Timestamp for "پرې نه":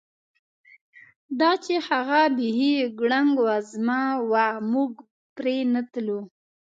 5.35-5.81